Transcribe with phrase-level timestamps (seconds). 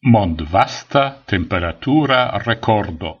[0.00, 3.18] mondvasta temperatura recordo.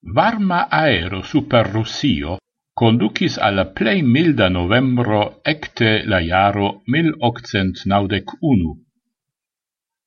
[0.00, 2.38] Varma aero super Russio
[2.72, 8.76] conducis alla plei milda novembro ecte la iaro 1891.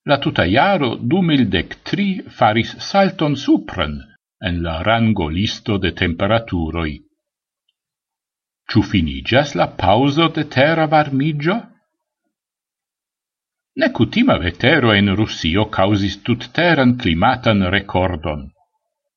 [0.06, 4.00] La tuta iaro 2013 faris salton supren
[4.40, 7.00] en la rango listo de temperaturoi.
[8.72, 11.73] Ciu finigas la pauso de terra varmigio?
[13.76, 18.52] Necutima vetero in Russio causis tut teran climatan recordon.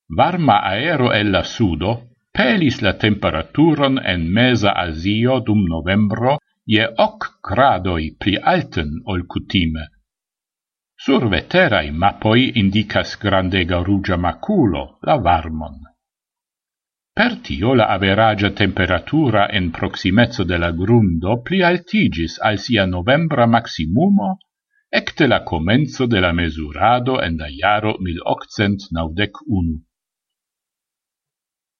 [0.09, 1.91] Varma aero el la sudo
[2.33, 9.85] pelis la temperaturon en mesa Asio dum novembro je hoc gradoi pli alten ol cutime.
[10.95, 15.77] Sur veterai mapoi indicas grandega rugia maculo la varmon.
[17.13, 23.45] Per tio la averagia temperatura en proximezzo de la grundo pli altigis al sia novembra
[23.45, 24.39] maximumo
[24.91, 29.83] ecte la comenzo de la mesurado en la iaro 1891.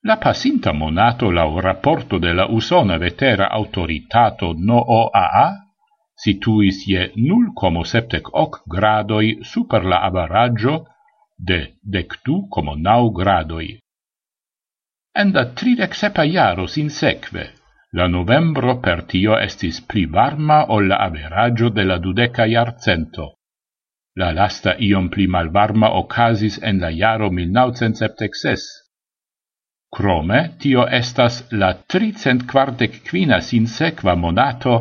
[0.04, 5.68] La pasinta monato la rapporto de la usona vetera autoritato NOAA
[6.16, 10.86] situis je 0,78 gradoi super la avaraggio
[11.38, 13.80] de dectu como nau gradoi.
[15.14, 17.57] En la 37 iaro sin in seque,
[17.98, 23.24] La novembro per tio estis pli varma ol la averaggio de la dudeca iarcento.
[24.22, 28.66] La lasta iom pli malvarma ocasis en la iaro 1976.
[29.98, 34.76] Crome, tio estas la 345 sinsequa monato,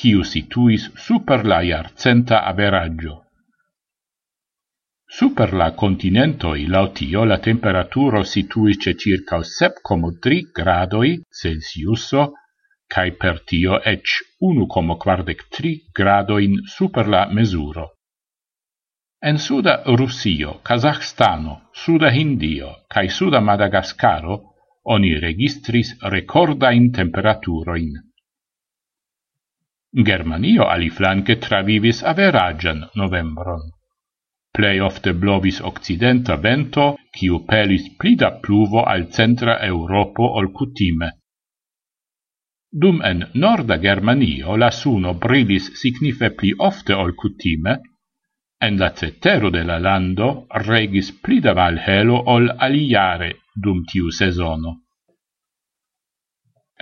[0.00, 3.14] quiu situis super la iarcenta averaggio.
[5.18, 12.26] Super la continentoi lautio la temperaturo situis ce circa 7,3 gradoi Celsiuso
[12.86, 14.06] cae per tio ec
[14.40, 17.96] 1,43 gradoin super la mesuro.
[19.18, 27.90] En suda Russio, Kazahstano, suda Hindio cae suda Madagascaro oni registris recordain temperaturoin.
[30.04, 33.62] Germanio aliflanque travivis averagian novembron.
[34.52, 41.25] Plei ofte blovis occidenta vento, quiu pelis plida pluvo al centra Europo ol cutime
[42.70, 47.78] Dum en norda Germanio la suno brilis signife pli ofte ol cutime,
[48.60, 54.74] en la cetero de la lando regis pli da malhelo ol aliare dum tiu sezono.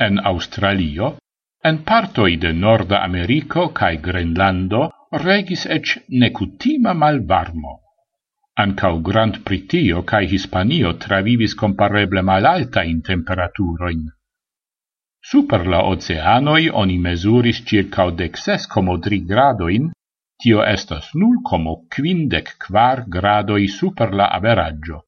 [0.06, 1.16] En Australio,
[1.62, 7.80] en partoi de Norda Americo cae Grenlando regis ec necutima malvarmo.
[8.56, 14.04] Ancau Grand Pritio cae Hispanio travivis compareble malalta in temperaturoin.
[15.24, 19.86] Super la oceanoi oni mesuris circa dexes como tri gradoin,
[20.36, 24.98] tio estas nul como quindec quar gradoi super la averaggio.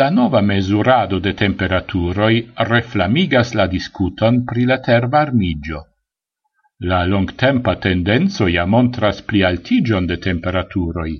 [0.00, 2.38] La nova mesurado de temperaturoi
[2.70, 5.82] reflamigas la discuton pri la terba armigio.
[6.90, 11.12] La longtempa tendenzo ja montras pli altigion de temperaturoi,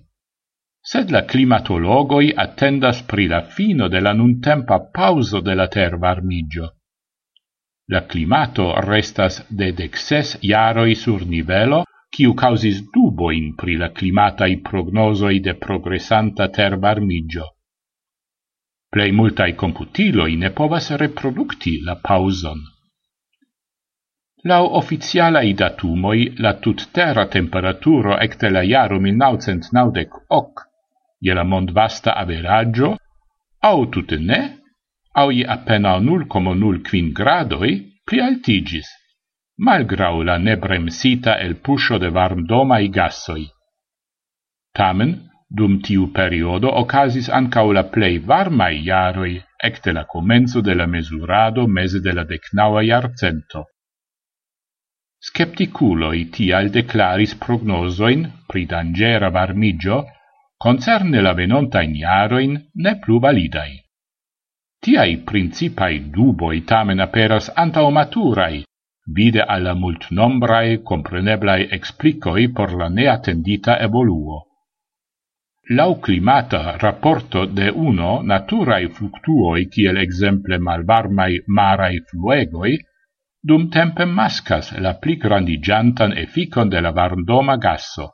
[0.81, 6.74] sed la climatologoi attendas pri la fino de la nuntempa pauso de la terbarmigio.
[7.93, 11.83] La climato restas de dexes iaroi sur nivelo,
[12.15, 17.45] quiu causis duboin pri la climatai prognosoi de progressanta terbarmigio.
[18.89, 22.61] Plei multai computiloi ne povas reproducti la pauson.
[24.45, 30.73] Lau officialai datumoi, la tutterra temperaturo ecte la 1990 1998
[31.25, 32.97] je la mond vasta averaggio,
[33.61, 34.64] au tute ne,
[35.15, 37.73] au i appena 0,05 gradoi
[38.07, 38.89] plialtigis,
[39.57, 43.47] malgrau la nebremsita el pusho de varmdomai gassoi.
[44.75, 45.13] Tamen,
[45.49, 49.37] dum tiu periodo ocasis ancau la plei varmai iaroi
[49.69, 53.65] ecte la comenzo de la mesurado mese de la decnaua iarcento.
[55.25, 60.05] Skepticuloi tial declaris prognosoin pri dangera varmigio
[60.59, 63.84] concerne la venontain iaroin ne plu validai.
[64.85, 68.65] Tiai principai duboi tamen aperas antaumaturai,
[69.17, 74.43] vide alla multnombrae compreneblai explicoi por la neatendita evoluo.
[75.71, 82.77] Lau climata rapporto de uno naturae fluctuoi kiel exemple malvarmai marai fluegoi,
[83.41, 88.11] dum tempe mascas la pli grandigiantan efficon de la varndoma gasso.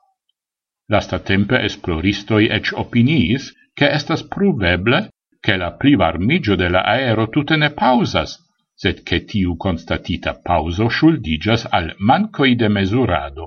[0.87, 5.09] Lasta tempe esploristoi ec opiniis, che estas pruveble
[5.41, 8.39] che la plivarmigio de la aero tutte ne pausas,
[8.75, 13.45] sed che tiu constatita pauso shuldigas al mancoi de mesurado.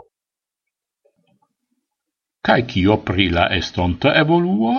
[2.42, 4.74] Cae cio pri la estonta evoluo?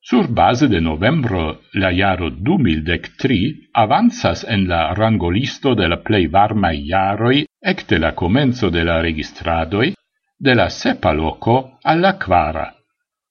[0.00, 6.78] Sur base de novembro la iaro 2013 avanzas en la rangolisto de la plei varmai
[6.84, 9.94] iaroi ecte la comenzo de la registradoi
[10.36, 12.72] de la sepa loco alla quara.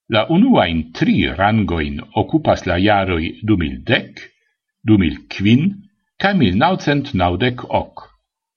[0.10, 4.26] La unuain tri rangoin occupas la jaroi 2010,
[4.84, 5.70] 2015,
[6.20, 8.10] ca 1990,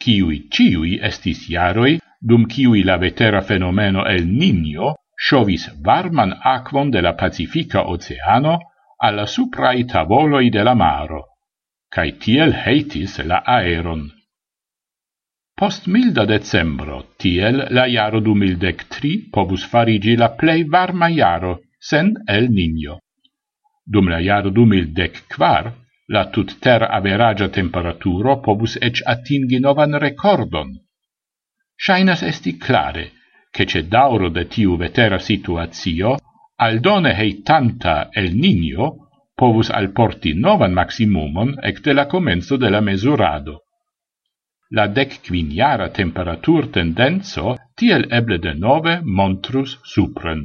[0.02, 7.00] kiui ciui estis iaroi, dum ciui la vetera fenomeno el Niño shovis varman aquon de
[7.00, 8.58] la Pacifica Oceano
[8.98, 11.22] alla suprai tavoloi de la maro,
[11.88, 14.10] cae tiel heitis la aeron.
[15.60, 21.52] Post milda decembro, tiel la iaro du mildec tri povus farigi la plei varma iaro,
[21.90, 22.98] sen el nigno.
[23.94, 25.72] Dum la iaro du mildec quar,
[26.12, 30.76] la tut ter averagia temperaturo pobus ec atingi novan recordon.
[31.84, 33.12] Shainas esti clare,
[33.50, 36.18] che ce dauro de tiu vetera situazio,
[36.68, 38.94] aldone heitanta el nigno,
[39.34, 43.62] povus alporti novan maximumon ec de la comenzo de la mesurado
[44.76, 50.40] la dec quinjara temperatur tendenzo tiel eble de nove montrus supren.